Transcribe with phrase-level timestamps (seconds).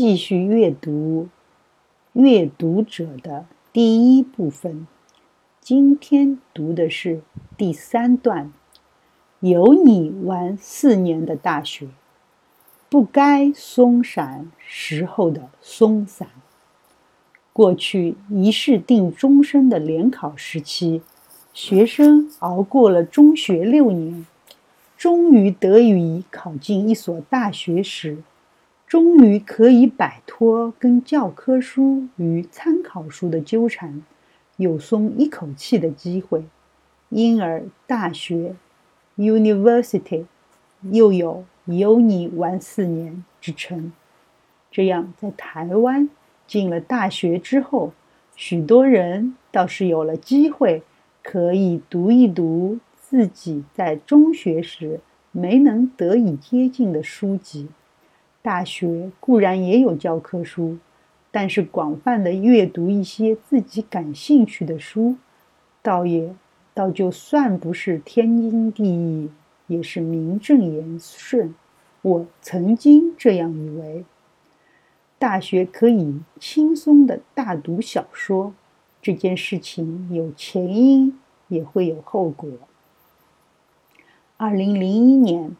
[0.00, 1.26] 继续阅读
[2.22, 4.86] 《阅读者》的第一部分。
[5.60, 7.20] 今天读的是
[7.56, 8.52] 第三段。
[9.40, 11.88] 有你玩四年的大学，
[12.88, 16.28] 不该松散时候的松散。
[17.52, 21.02] 过去一试定终身的联考时期，
[21.52, 24.24] 学生熬过了中学六年，
[24.96, 28.18] 终于得以考进一所大学时。
[28.88, 34.02] 终于可以摆脱跟教科书与参考书的纠缠，
[34.56, 36.42] 有松一口气的机会，
[37.10, 38.56] 因而大学
[39.18, 40.24] （University）
[40.90, 43.92] 又有“有你玩四年”之称。
[44.70, 46.08] 这样，在台湾
[46.46, 47.92] 进了大学之后，
[48.34, 50.82] 许多人倒是有了机会
[51.22, 57.68] 可以读一读自己在中学时没能得以接近的书籍。
[58.42, 60.78] 大学固然也有教科书，
[61.30, 65.16] 但是广泛的阅读一些自己感兴趣的书，
[65.82, 66.34] 倒也
[66.72, 69.30] 倒就算不是天经地义，
[69.66, 71.54] 也是名正言顺。
[72.02, 74.04] 我曾经这样以为。
[75.18, 78.54] 大学可以轻松的大读小说，
[79.02, 82.48] 这件事情有前因，也会有后果。
[84.36, 85.56] 二零零一年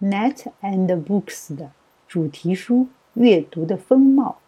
[0.00, 1.72] ，Net and Books 的。
[2.08, 4.38] 主题书阅读的风貌，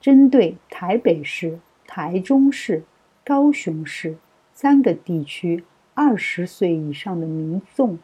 [0.00, 2.84] 针对台北市、台中市、
[3.24, 4.16] 高雄市
[4.52, 7.98] 三个地区二十岁以上的民众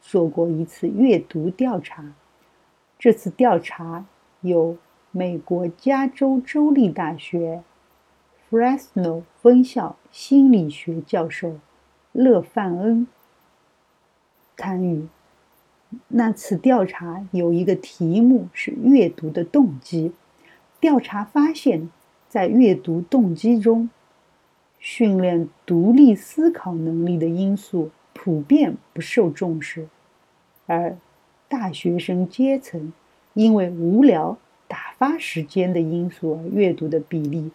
[0.00, 2.12] 做过一次阅读调查。
[2.98, 4.04] 这次调查
[4.40, 4.76] 由
[5.12, 7.62] 美国加州州立大学
[8.50, 11.58] Fresno 分校心理学教授
[12.12, 13.06] 勒范恩
[14.56, 15.06] 参与。
[16.08, 20.12] 那次调查有一个题目是阅读的动机。
[20.80, 21.88] 调查发现，
[22.28, 23.88] 在阅读动机中，
[24.78, 29.88] 训练独立思考能力的因素普遍不受重视，
[30.66, 30.96] 而
[31.48, 32.92] 大学生阶层
[33.32, 34.36] 因为无聊
[34.68, 37.50] 打发时间的因素而阅读的比例，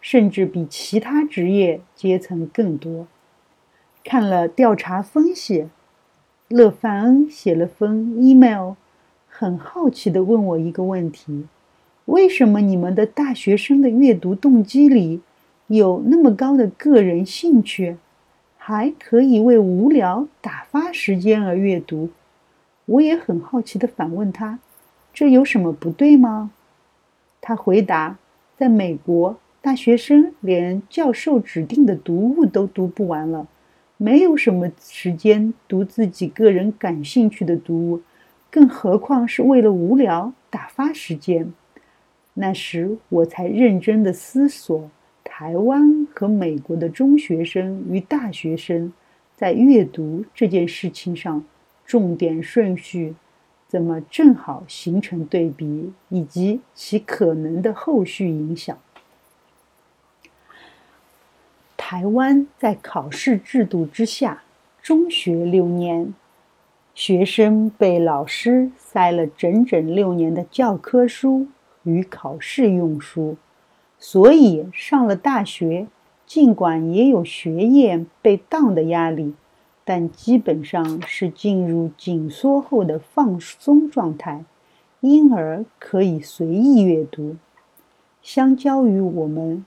[0.00, 3.06] 甚至比其他职业阶层更多。
[4.04, 5.68] 看了调查分析。
[6.48, 8.72] 勒范恩写了封 email，
[9.28, 11.44] 很好奇地问我一个问题：
[12.06, 15.20] 为什么你们的大学生的阅读动机里
[15.66, 17.98] 有那么高的个人兴趣，
[18.56, 22.08] 还可以为无聊打发时间而阅读？
[22.86, 24.58] 我也很好奇地反问他：
[25.12, 26.50] 这有什么不对吗？
[27.42, 28.16] 他回答：
[28.56, 33.46] 在美国，大学生连教授指定的读物都读不完了。
[34.00, 38.00] 没有什么时间读自己个人感兴趣的读物，
[38.48, 41.52] 更何况是为了无聊打发时间。
[42.34, 44.88] 那时我才认真的思索，
[45.24, 48.92] 台湾和美国的中学生与大学生
[49.34, 51.44] 在阅读这件事情上
[51.84, 53.16] 重点顺序
[53.66, 58.78] 怎么正好形成对比，以及其可能的后续影响。
[61.90, 64.42] 台湾在考试制度之下，
[64.82, 66.12] 中学六年，
[66.94, 71.46] 学生被老师塞了整整六年的教科书
[71.84, 73.38] 与考试用书，
[73.98, 75.86] 所以上了大学，
[76.26, 79.32] 尽管也有学业被当的压力，
[79.82, 84.44] 但基本上是进入紧缩后的放松状态，
[85.00, 87.36] 因而可以随意阅读。
[88.20, 89.64] 相较于我们。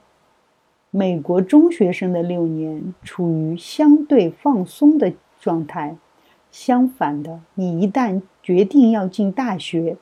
[0.94, 5.96] 美国中学生的六年处于相对放松的状态，
[6.50, 9.96] 相反的，你一旦决定要进大学，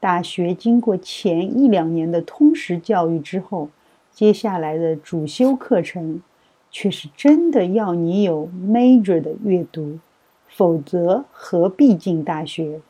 [0.00, 3.68] 大学经过前一两年的通识教育之后，
[4.10, 6.20] 接下来的主修课程
[6.68, 10.00] 却是真的要你有 major 的阅读，
[10.48, 12.80] 否则何必进大学？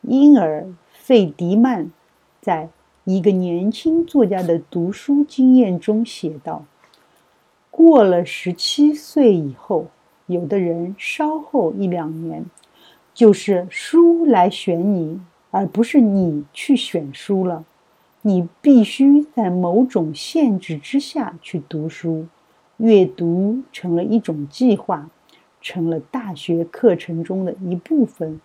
[0.00, 1.90] 因而，费迪曼
[2.40, 2.70] 在
[3.04, 6.64] 一个年轻作家的读书经验中写道。
[7.70, 9.86] 过了十七岁以后，
[10.26, 12.44] 有的人稍后一两年，
[13.14, 15.20] 就是书来选你，
[15.50, 17.64] 而不是你去选书了。
[18.22, 22.26] 你必须在某种限制之下去读书，
[22.78, 25.08] 阅读成了一种计划，
[25.60, 28.40] 成了大学课程中的一部分，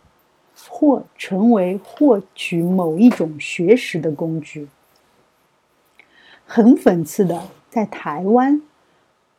[0.70, 4.68] 或成为获取某一种学识的工具。
[6.46, 8.62] 很讽刺的，在台湾。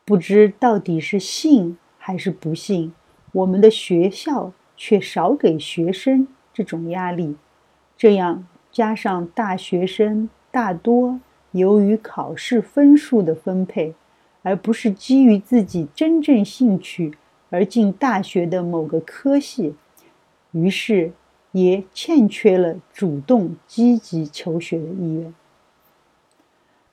[0.05, 2.93] 不知到底是幸还是不幸，
[3.31, 7.35] 我们的学校却少给学生这种压力。
[7.97, 11.19] 这样加上大学生大多
[11.53, 13.95] 由于考试分数的分配，
[14.43, 17.17] 而不是基于自己真正兴趣
[17.49, 19.73] 而进大学的某个科系，
[20.51, 21.13] 于是
[21.51, 25.33] 也欠缺了主动积极求学的意愿。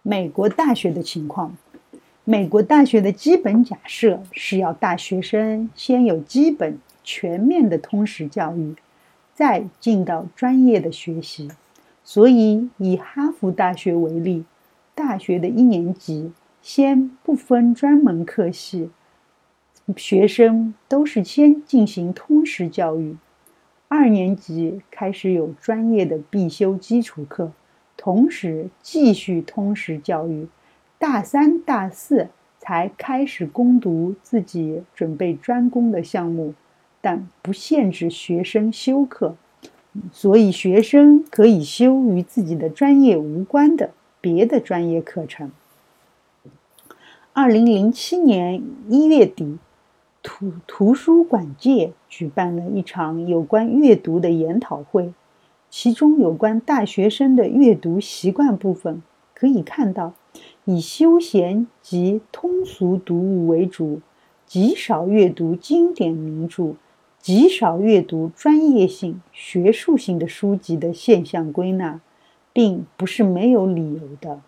[0.01, 1.57] 美国大学的情况，
[2.25, 8.77] 美国大学的基本假设是要大学生先有基本全面的通识教育，
[9.35, 11.51] 再进到专业的学习。
[12.05, 14.45] 所以，以哈佛大学为例，
[14.95, 16.31] 大学的一年级
[16.63, 18.91] 先不分专门课系，
[19.97, 23.17] 学生都是先进行通识教育，
[23.89, 27.51] 二年级开始有专业的必修基础课。
[27.97, 30.49] 同时继续通识教育，
[31.03, 32.29] 大三、大四
[32.61, 36.55] 才开始攻读自己准备专攻的项目，
[37.01, 39.35] 但不限制学生修课，
[40.13, 43.91] 所以学生可以修与自己的专业无关的
[44.21, 45.51] 别的专业课程。
[47.33, 49.59] 二零零七年一月底，
[50.23, 55.13] 图图书馆界举办了一场有关阅读的研讨会。
[55.69, 59.03] 其中有关大学生的阅读习惯部分，
[59.43, 60.15] 可以看到，
[60.67, 64.01] 以休闲及通俗读物为主，
[64.47, 66.75] 极少阅读经典名著，
[67.19, 72.01] 极少阅读专业性、学术性的书籍的现象归纳，
[72.53, 74.41] 并不是没有理由的。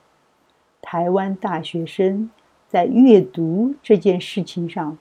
[0.80, 2.30] 台湾大学生
[2.68, 4.96] 在阅读这件事情上，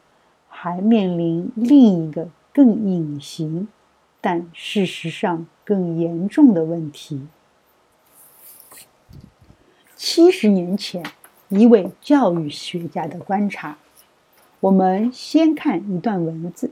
[0.50, 3.68] 还面临另一个更隐形。
[4.20, 7.28] 但事实上更严重的问题。
[10.06, 11.02] 七十年前，
[11.48, 13.78] 一位教育学家的观察。
[14.60, 16.72] 我们先看一段文字：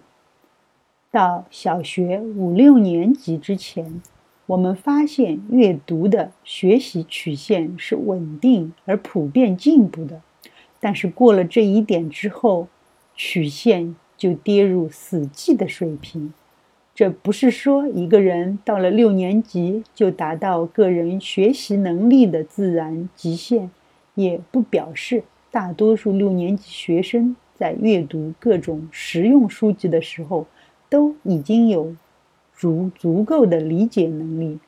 [1.09, 4.01] 到小学五六年级之前，
[4.47, 10.21] 我们发现阅读的学习曲线是稳定而普遍进步的。
[10.81, 12.67] 但是过了这一点之后，
[13.15, 16.33] 曲线就跌入死寂的水平。
[17.01, 23.71] 这不是说一个人到了六年级就达到个人学习能力的自然极限，
[24.13, 30.45] 也不表示大多数六年级学生在阅读各种实用书籍的时候
[30.89, 31.95] 都已经有
[32.55, 34.59] 足足够的理解能力。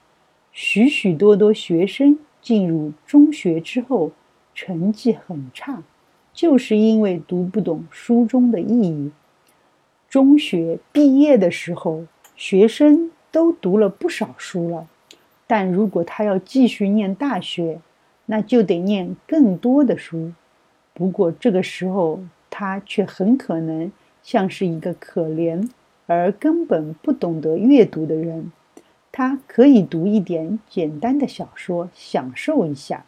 [0.51, 4.09] 许许多多学生进入中学之后
[4.55, 5.83] 成绩很差，
[6.33, 9.11] 就是因为读不懂书中的意义。
[10.09, 12.05] 中学毕业的时候。
[12.35, 14.87] 学生都读了不少书了，
[15.47, 17.79] 但如果他要继续念大学，
[18.25, 20.33] 那就得念更多的书。
[20.93, 22.19] 不过这个时候，
[22.49, 23.91] 他却很可能
[24.21, 25.69] 像是一个可怜
[26.05, 28.51] 而根本不懂得阅读的人。
[29.11, 33.05] 他可以读一点简单的小说，享受一下。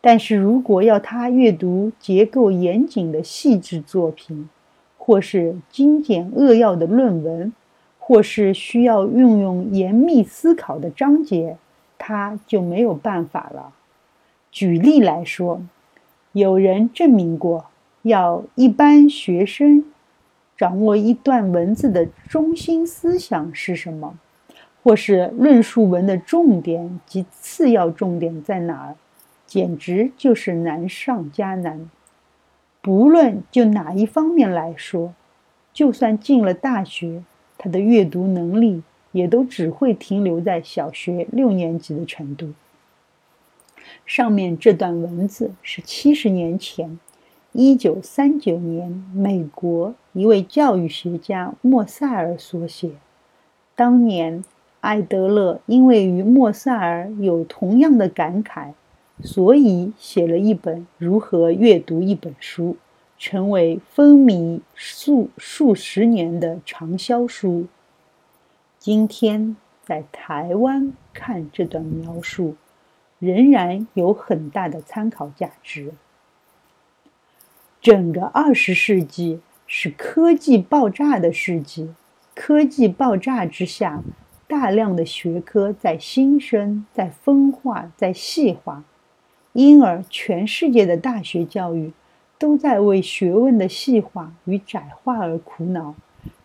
[0.00, 4.48] 但是如果要他阅读结构严谨的细致作品，
[4.96, 7.52] 或是精简扼要的论文，
[8.08, 11.56] 或是需要运用严密思考的章节，
[11.98, 13.72] 他就没有办法了。
[14.52, 15.60] 举例来说，
[16.30, 17.64] 有人证明过，
[18.02, 19.84] 要一般学生
[20.56, 24.16] 掌握一段文字的中心思想是什么，
[24.84, 28.94] 或是论述文的重点及次要重点在哪儿，
[29.48, 31.90] 简直就是难上加难。
[32.80, 35.12] 不论就哪一方面来说，
[35.72, 37.24] 就算进了大学。
[37.58, 38.82] 他的阅读能力
[39.12, 42.52] 也都只会停留在小学六年级的程度。
[44.04, 46.98] 上面这段文字是七十年前，
[47.52, 52.90] 一九三九年，美国一位教育学家莫塞尔所写。
[53.74, 54.44] 当年，
[54.80, 58.72] 艾德勒因为与莫塞尔有同样的感慨，
[59.22, 62.76] 所以写了一本如何阅读一本书。
[63.18, 67.66] 成为风靡数数十年的畅销书。
[68.78, 72.56] 今天在台湾看这段描述，
[73.18, 75.94] 仍然有很大的参考价值。
[77.80, 81.94] 整个二十世纪是科技爆炸的世纪，
[82.34, 84.02] 科技爆炸之下，
[84.46, 88.84] 大量的学科在新生、在分化、在细化，
[89.52, 91.92] 因而全世界的大学教育。
[92.38, 95.94] 都在为学问的细化与窄化而苦恼，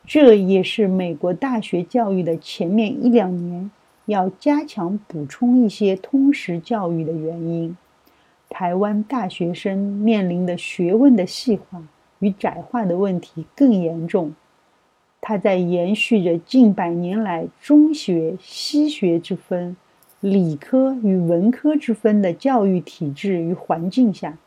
[0.05, 3.69] 这也是美国大学教育的前面一两年
[4.05, 7.75] 要加强补充一些通识教育的原因。
[8.49, 11.81] 台湾大学生面临的学问的细化
[12.19, 14.33] 与窄化的问题更严重，
[15.21, 19.75] 它在延续着近百年来中学西学之分
[20.19, 24.37] 理科与文科之分的教育体制与环境下，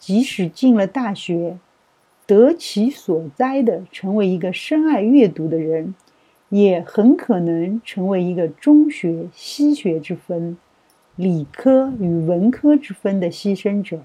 [0.00, 1.58] 即使进了大学，
[2.26, 5.94] 得其所哉的成为一个深爱阅读的人，
[6.48, 10.56] 也很可能成为一个中学西学之分、
[11.16, 14.00] 理科与文科之分的牺牲者。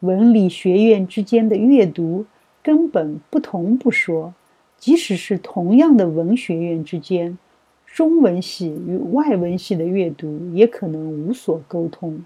[0.00, 2.26] 文理学院之间的阅读
[2.60, 4.34] 根本不同不说，
[4.76, 7.38] 即使是同样的文学院之间。
[7.86, 12.24] 中文系与外文系的阅读也可能无所沟通。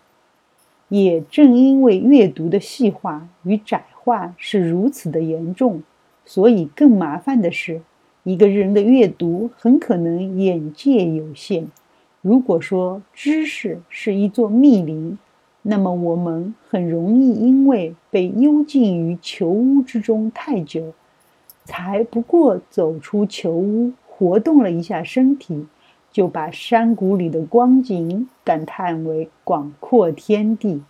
[0.88, 5.83] 也正因为阅读的细化与窄化是如此的严重，
[6.25, 7.81] 所以更麻烦的是，
[8.25, 11.66] 一个人的阅读很可能眼界有限。
[12.23, 15.19] 如果说知识是一座密林，
[15.62, 20.93] 那么我们很容易因为被幽禁于囚屋之中太久，
[21.64, 23.93] 才不过走出囚屋。
[24.19, 25.66] 活动了一下身体，
[26.17, 30.83] 就把山谷里的光景感叹为广阔天地。